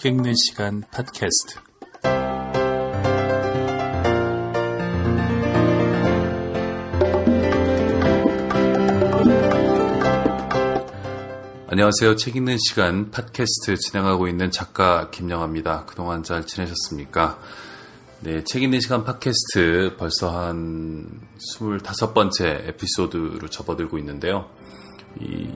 [0.00, 1.60] 책 읽는 시간 팟캐스트.
[11.68, 12.16] 안녕하세요.
[12.16, 15.84] 책 읽는 시간 팟캐스트 진행하고 있는 작가 김영아입니다.
[15.84, 17.38] 그동안 잘 지내셨습니까?
[18.20, 21.10] 네, 책 읽는 시간 팟캐스트 벌써 한
[21.58, 24.48] 25번째 에피소드로 접어들고 있는데요.
[25.20, 25.50] 이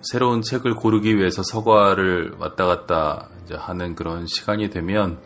[0.00, 5.18] 새로운 책을 고르기 위해서 서과를 왔다 갔다 하는 그런 시간이 되면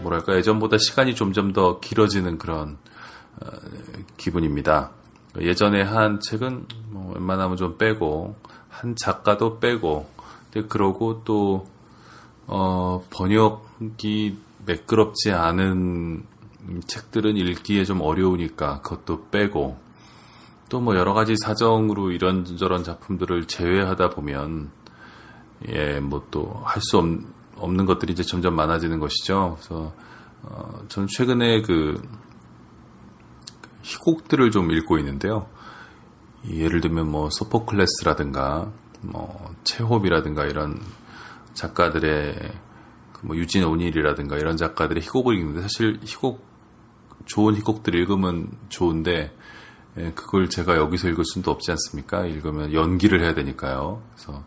[0.00, 2.78] 뭐랄까 예전보다 시간이 점점 더 길어지는 그런
[3.40, 3.46] 어,
[4.16, 4.90] 기분입니다.
[5.40, 8.36] 예전에 한 책은 뭐 웬만하면 좀 빼고
[8.68, 10.08] 한 작가도 빼고
[10.50, 11.66] 근데 그러고 또
[12.46, 16.24] 어, 번역이 매끄럽지 않은
[16.86, 19.82] 책들은 읽기에 좀 어려우니까 그것도 빼고
[20.72, 24.70] 또 뭐 여러 가지 사정으로 이런저런 작품들을 제외하다 보면
[25.68, 26.98] 예, 뭐 또 할 수
[27.56, 29.56] 없는 것들이 이제 점점 많아지는 것이죠.
[29.58, 29.92] 그래서
[30.42, 32.02] 어, 저는 최근에 그
[33.82, 35.46] 희곡들을 좀 읽고 있는데요.
[36.48, 40.80] 예를 들면 뭐 소포클레스라든가 뭐 체홉이라든가 이런
[41.54, 42.34] 작가들의
[43.12, 46.44] 그뭐 유진 오닐이라든가 이런 작가들의 희곡을 읽는데 사실 희곡
[47.26, 49.32] 좋은 희곡들 읽으면 좋은데
[49.98, 52.24] 예, 그걸 제가 여기서 읽을 수는 없지 않습니까?
[52.26, 54.02] 읽으면 연기를 해야 되니까요.
[54.14, 54.42] 그래서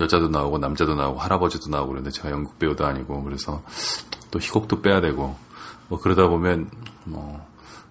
[0.00, 3.62] 여자도 나오고 남자도 나오고 할아버지도 나오고 그런데 제가 연극 배우도 아니고 그래서
[4.30, 5.36] 또 희곡도 빼야 되고
[5.88, 6.70] 뭐 그러다 보면
[7.04, 7.46] 뭐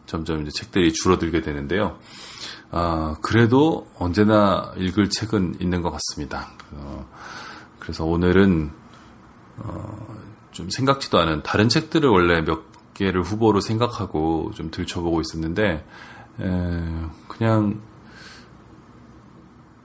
[0.06, 1.98] 점점 이제 책들이 줄어들게 되는데요.
[2.72, 6.50] 아, 그래도 언제나 읽을 책은 있는 것 같습니다.
[6.72, 7.08] 어,
[7.80, 8.72] 그래서 오늘은
[9.58, 10.18] 어,
[10.52, 15.86] 좀 생각지도 않은 다른 책들을 원래 몇 개를 후보로 생각하고 좀 들춰보고 있었는데
[16.42, 16.84] 에,
[17.28, 17.82] 그냥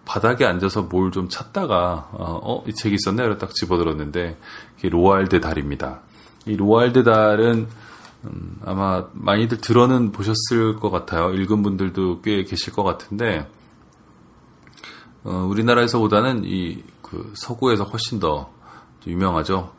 [0.04, 3.24] 바닥에 앉아서 뭘 좀 찾다가 어, 이 책이 있었네?
[3.24, 4.38] 이러 딱 집어들었는데
[4.78, 6.00] 이게 로알드 달입니다.
[6.46, 7.68] 이 로알드 달은
[8.24, 11.32] 음, 아마 많이들 들어는 보셨을 것 같아요.
[11.34, 13.48] 읽은 분들도 꽤 계실 것 같은데
[15.24, 16.82] 어, 우리나라에서보다는 이
[17.14, 18.50] 그 서구에서 훨씬 더
[19.06, 19.72] 유명하죠.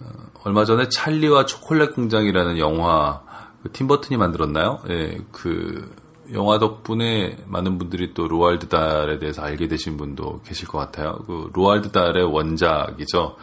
[0.00, 0.08] 어,
[0.44, 3.22] 얼마 전에 찰리와 초콜릿 공장이라는 영화
[3.62, 4.80] 그 팀 버튼이 만들었나요?
[4.88, 5.92] 예, 그
[6.32, 11.18] 영화 덕분에 많은 분들이 또 로알드 달에 대해서 알게 되신 분도 계실 것 같아요.
[11.26, 13.36] 그 로알드 달의 원작이죠.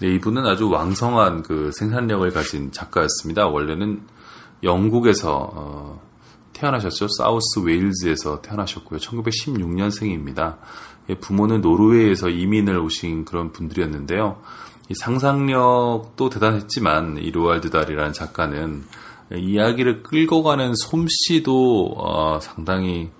[0.00, 3.46] 네, 이분은 아주 왕성한 그 생산력을 가진 작가였습니다.
[3.46, 4.02] 원래는
[4.62, 6.02] 영국에서 어,
[6.52, 7.08] 태어나셨죠.
[7.08, 8.98] 사우스 웨일즈에서 태어나셨고요.
[8.98, 10.56] 1916년생입니다.
[11.08, 14.40] 예, 부모는 노르웨이에서 이민을 오신 그런 분들이었는데요.
[14.88, 18.84] 이 상상력도 대단했지만 이 로알드 달이라는 작가는
[19.32, 23.10] 이야기를 끌고 가는 솜씨도 어, 상당히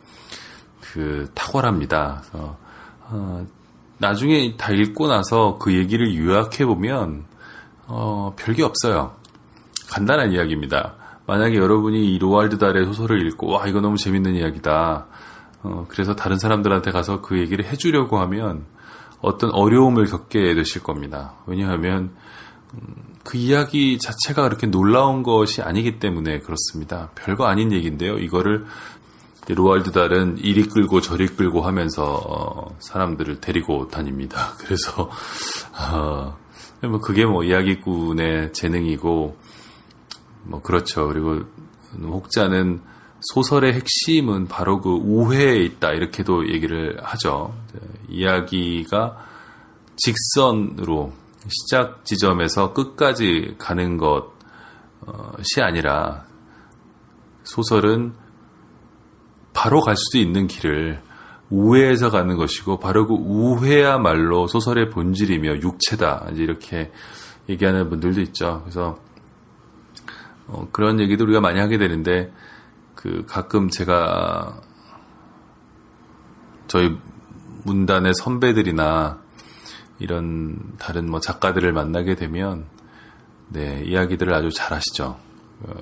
[0.80, 2.22] 그 탁월합니다.
[2.30, 2.56] 그래서
[3.08, 3.46] 어,
[3.98, 7.24] 나중에 다 읽고 나서 그 얘기를 요약해 보면
[7.86, 9.16] 어, 별게 없어요.
[9.88, 10.94] 간단한 이야기입니다.
[11.26, 15.06] 만약에 여러분이 이 로알드 달의 소설을 읽고 와 이거 너무 재밌는 이야기다.
[15.62, 18.64] 어, 그래서 다른 사람들한테 가서 그 얘기를 해주려고 하면
[19.20, 21.34] 어떤 어려움을 겪게 되실 겁니다.
[21.46, 22.10] 왜냐하면
[22.74, 22.94] 음,
[23.26, 27.10] 그 이야기 자체가 그렇게 놀라운 것이 아니기 때문에 그렇습니다.
[27.16, 28.18] 별거 아닌 얘기인데요.
[28.18, 28.66] 이거를
[29.48, 34.54] 로알드 달은 이리 끌고 저리 끌고 하면서 어, 사람들을 데리고 다닙니다.
[34.58, 35.10] 그래서
[35.76, 36.36] 어,
[36.82, 39.36] 뭐 그게 뭐 이야기꾼의 재능이고
[40.44, 41.08] 뭐 그렇죠.
[41.08, 41.40] 그리고
[42.00, 42.80] 혹자는
[43.32, 47.52] 소설의 핵심은 바로 그 우회에 있다 이렇게도 얘기를 하죠.
[48.08, 49.16] 이야기가
[49.96, 51.12] 직선으로
[51.48, 56.26] 시작 지점에서 끝까지 가는 것이 아니라
[57.44, 58.14] 소설은
[59.52, 61.02] 바로 갈 수도 있는 길을
[61.48, 66.92] 우회해서 가는 것이고 바로 그 우회야말로 소설의 본질이며 육체다 이제 이렇게
[67.48, 68.62] 얘기하는 분들도 있죠.
[68.62, 68.98] 그래서
[70.48, 72.32] 어, 그런 얘기도 우리가 많이 하게 되는데
[72.94, 74.60] 그 가끔 제가
[76.66, 76.96] 저희
[77.64, 79.20] 문단의 선배들이나
[79.98, 82.66] 이런 다른 뭐 작가들을 만나게 되면
[83.48, 85.16] 네 이야기들을 아주 잘하시죠.
[85.62, 85.74] 어,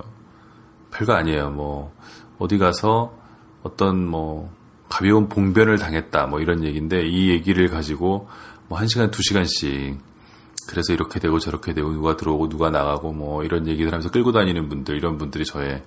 [0.92, 1.50] 별거 아니에요.
[1.50, 1.94] 뭐
[2.38, 3.16] 어디 가서
[3.62, 4.52] 어떤 뭐
[4.88, 8.28] 가벼운 봉변을 당했다 뭐 이런 얘기인데 이 얘기를 가지고
[8.68, 9.98] 뭐 한 시간 두 시간씩
[10.68, 14.68] 그래서 이렇게 되고 저렇게 되고 누가 들어오고 누가 나가고 뭐 이런 얘기들 하면서 끌고 다니는
[14.68, 15.82] 분들 이런 분들이 저의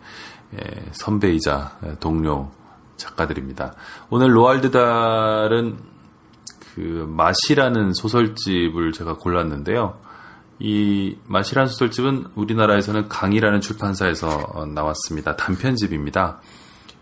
[0.53, 0.59] 예,
[0.91, 2.51] 선배이자 동료
[2.95, 3.75] 작가들입니다.
[4.09, 5.77] 오늘 로알드 달은
[6.77, 9.99] 그 맛이라는 소설집을 제가 골랐는데요.
[10.59, 15.35] 이 맛이라는 소설집은 우리나라에서는 강이라는 출판사에서 나왔습니다.
[15.35, 16.39] 단편집입니다.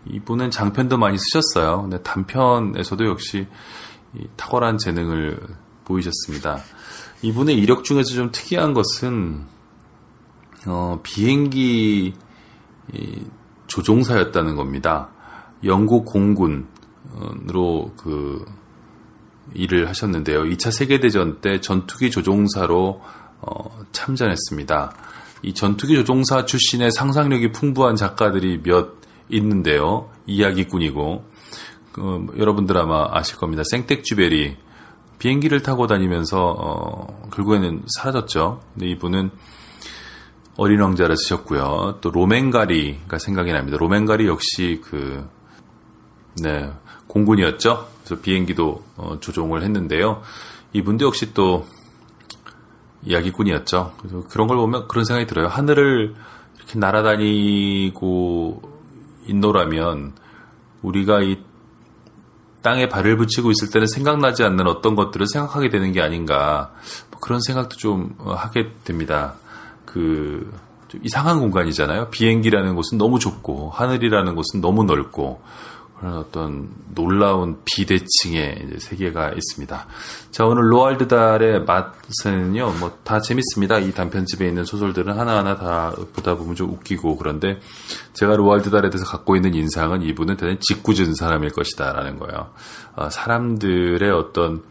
[0.06, 1.82] 이분은 장편도 많이 쓰셨어요.
[1.82, 3.48] 근데 단편에서도 역시
[4.36, 5.40] 탁월한 재능을
[5.84, 6.60] 보이셨습니다.
[7.20, 9.44] 이분의 이력 중에서 좀 특이한 것은
[10.66, 12.14] 어, 비행기
[13.66, 15.10] 조종사였다는 겁니다.
[15.64, 18.42] 영국 공군으로 그
[19.54, 20.44] 일을 하셨는데요.
[20.44, 23.00] 2차 세계대전 때 전투기 조종사로
[23.40, 24.92] 어, 참전했습니다.
[25.42, 28.96] 이 전투기 조종사 출신의 상상력이 풍부한 작가들이 몇
[29.28, 30.10] 있는데요.
[30.26, 31.24] 이야기꾼이고
[31.92, 33.62] 그, 여러분들 아마 아실 겁니다.
[33.70, 34.56] 생텍쥐베리
[35.18, 38.60] 비행기를 타고 다니면서 어, 결국에는 사라졌죠.
[38.74, 39.30] 근데 이분은
[40.56, 41.98] 어린 왕자를 쓰셨고요.
[42.00, 43.76] 또 로맨가리가 생각이 납니다.
[43.78, 45.28] 로맨가리 역시 그
[46.42, 46.70] 네,
[47.06, 47.88] 공군이었죠.
[48.04, 50.22] 그래서 비행기도 어, 조종을 했는데요.
[50.72, 51.66] 이분도 역시 또
[53.02, 53.94] 이야기꾼이었죠.
[53.98, 55.48] 그래서 그런 걸 보면 그런 생각이 들어요.
[55.48, 56.14] 하늘을
[56.56, 58.62] 이렇게 날아다니고
[59.28, 60.12] 있노라면
[60.82, 61.38] 우리가 이
[62.62, 66.72] 땅에 발을 붙이고 있을 때는 생각나지 않는 어떤 것들을 생각하게 되는 게 아닌가
[67.10, 69.34] 뭐 그런 생각도 좀 어, 하게 됩니다.
[69.84, 70.52] 그
[71.02, 72.10] 이상한 공간이잖아요.
[72.10, 75.40] 비행기라는 곳은 너무 좁고 하늘이라는 곳은 너무 넓고
[75.98, 79.86] 그런 어떤 놀라운 비대칭의 세계가 있습니다.
[80.30, 83.78] 자, 오늘 로알드 달의 맛은요, 뭐 다 재밌습니다.
[83.78, 87.60] 이 단편집에 있는 소설들은 하나하나 다 보다 보면 좀 웃기고 그런데
[88.12, 92.50] 제가 로알드 달에 대해서 갖고 있는 인상은 이분은 대단히 짓궂은 사람일 것이다라는 거예요.
[92.94, 94.62] 어, 사람들의 어떤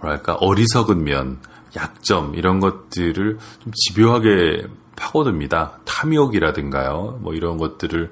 [0.00, 1.38] 뭐랄까 어리석은 면,
[1.76, 4.66] 약점 이런 것들을 좀 집요하게
[4.98, 5.78] 파고듭니다.
[5.84, 8.10] 탐욕이라든가요, 뭐 이런 것들을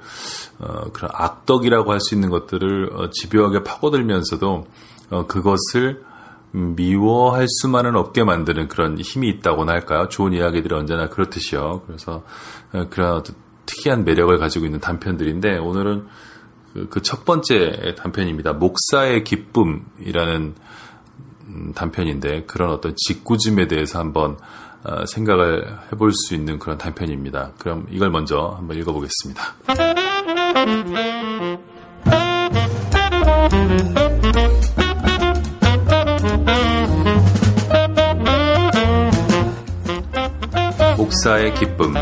[0.61, 4.67] 어, 그런 악덕이라고 할 수 있는 것들을 어, 집요하게 파고들면서도
[5.11, 6.05] 어, 그것을
[6.53, 10.09] 미워할 수만은 없게 만드는 그런 힘이 있다고나 할까요?
[10.09, 11.83] 좋은 이야기들이 언제나 그렇듯이요.
[11.87, 12.23] 그래서
[12.73, 13.23] 어, 그런
[13.67, 16.07] 특이한 매력을 가지고 있는 단편들인데 오늘은
[16.91, 18.53] 그첫 그 번째 단편입니다.
[18.53, 20.55] 목사의 기쁨이라는
[21.49, 24.76] 음, 단편인데 그런 어떤 직구짐에 대해서 한번 어,
[25.07, 27.53] 생각을 해볼 수 있는 그런 단편입니다.
[27.59, 29.55] 그럼 이걸 먼저 한번 읽어보겠습니다.
[40.97, 41.95] 목사의 기쁨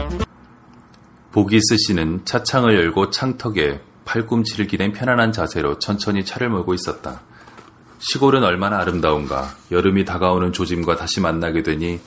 [1.33, 7.23] 보기 스 씨는 차창을 열고 창턱에 팔꿈치를 기댄 편안한 자세로 천천히 차를 몰고 있었다.
[7.99, 9.57] 시골은 얼마나 아름다운가.
[9.71, 12.01] 여름이 다가오는 조짐과 다시 만나게 되니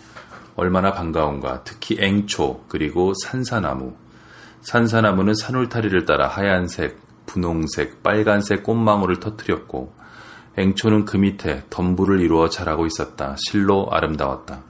[0.58, 1.64] 얼마나 반가운가.
[1.64, 3.94] 특히 앵초, 그리고 산사나무.
[4.62, 9.94] 산사나무는 산울타리를 따라 하얀색, 분홍색, 빨간색 꽃망울을 터뜨렸고,
[10.58, 13.36] 앵초는 그 밑에 덤불을 이루어 자라고 있었다.
[13.38, 14.64] 실로 아름다웠다.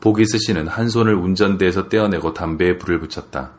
[0.00, 3.52] 보기스 씨는 한 손을 운전대에서 떼어내고 담배에 불을 붙였다.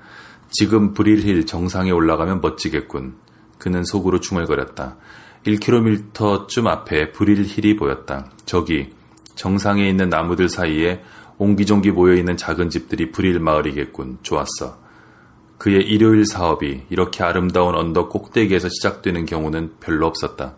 [0.52, 3.16] 지금 브릴힐 정상에 올라가면 멋지겠군.
[3.58, 4.98] 그는 속으로 중얼거렸다.
[5.48, 8.30] 1km쯤 앞에 브릴힐이 보였다.
[8.46, 8.94] 저기
[9.36, 11.04] 정상에 있는 나무들 사이에
[11.38, 14.20] 옹기종기 모여있는 작은 집들이 불일 마을이겠군.
[14.24, 14.78] 좋았어.
[15.58, 20.56] 그의 일요일 사업이 이렇게 아름다운 언덕 꼭대기에서 시작되는 경우는 별로 없었다.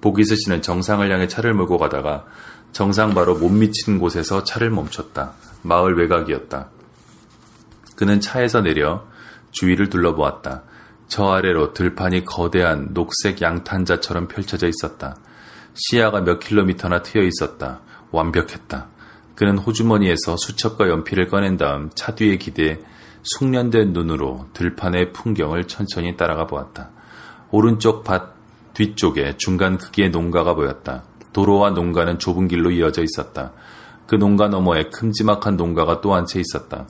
[0.00, 2.26] 보기스 씨는 정상을 향해 차를 몰고 가다가
[2.72, 5.32] 정상 바로 못 미친 곳에서 차를 멈췄다.
[5.62, 6.70] 마을 외곽이었다.
[7.96, 9.06] 그는 차에서 내려
[9.50, 10.62] 주위를 둘러보았다.
[11.08, 15.16] 저 아래로 들판이 거대한 녹색 양탄자처럼 펼쳐져 있었다.
[15.74, 17.80] 시야가 몇 킬로미터나 트여 있었다.
[18.10, 18.88] 완벽했다.
[19.34, 22.80] 그는 호주머니에서 수첩과 연필을 꺼낸 다음 차 뒤에 기대
[23.22, 26.90] 숙련된 눈으로 들판의 풍경을 천천히 따라가 보았다.
[27.50, 28.34] 오른쪽 밭
[28.74, 31.04] 뒤쪽에 중간 크기의 농가가 보였다.
[31.32, 33.52] 도로와 농가는 좁은 길로 이어져 있었다.
[34.06, 36.86] 그 농가 너머에 큼지막한 농가가 또 한 채 있었다.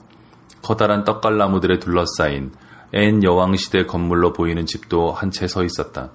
[0.61, 2.51] 커다란 떡갈나무들에 둘러싸인
[2.93, 6.11] 앤 여왕 시대 건물로 보이는 집도 한 채 서 있었다.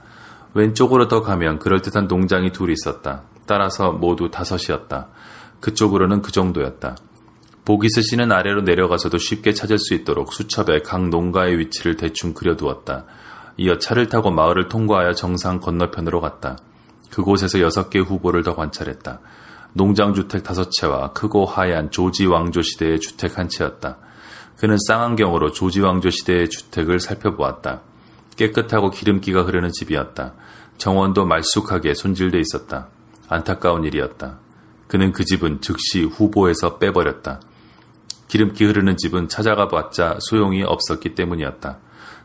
[0.54, 3.22] 왼쪽으로 더 가면 그럴듯한 농장이 둘 있었다.
[3.46, 5.08] 따라서 모두 다섯이었다.
[5.60, 6.96] 그쪽으로는 그 정도였다.
[7.64, 13.06] 보기 스 씨는 아래로 내려가서도 쉽게 찾을 수 있도록 수첩에 각 농가의 위치를 대충 그려두었다.
[13.56, 16.58] 이어 차를 타고 마을을 통과하여 정상 건너편으로 갔다.
[17.10, 19.20] 그곳에서 여섯 개 후보를 더 관찰했다.
[19.72, 23.98] 농장주택 다섯 채와 크고 하얀 조지 왕조 시대의 주택 한 채였다.
[24.58, 27.82] 그는 쌍안경으로 조지 왕조 시대의 주택을 살펴보았다.
[28.36, 30.34] 깨끗하고 기름기가 흐르는 집이었다.
[30.78, 32.88] 정원도 말쑥하게 손질돼 있었다.
[33.28, 34.38] 안타까운 일이었다.
[34.88, 37.40] 그는 그 집은 즉시 후보에서 빼버렸다.
[38.28, 41.78] 기름기 흐르는 집은 찾아가 봤자 소용이 없었기 때문이었다.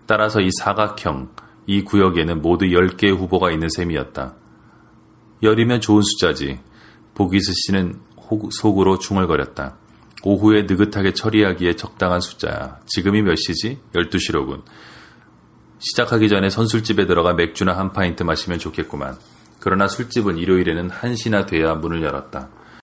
[0.06, 1.30] 따라서 이 사각형,
[1.68, 4.36] 이 구역에는 모두 10개의 후보가 있는 셈이었다.
[5.44, 6.60] 열이면 좋은 숫자지.
[7.14, 8.00] 보기스 씨는
[8.52, 9.78] 속으로 중얼거렸다.
[10.24, 12.80] 오후에 느긋하게 처리하기에 적당한 숫자야.
[12.86, 13.80] 지금이 몇 시지?
[13.94, 14.62] 12시로군.
[15.80, 19.18] 시작하기 전에 선술집에 들어가 맥주나 한 파인트 마시면 좋겠구만.
[19.62, 22.50] 그러나 술집은 일요일에는 1시나 돼야 문을 열었다.